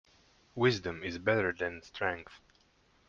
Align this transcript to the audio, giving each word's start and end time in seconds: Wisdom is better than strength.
Wisdom 0.55 1.03
is 1.03 1.19
better 1.19 1.53
than 1.53 1.83
strength. 1.83 2.41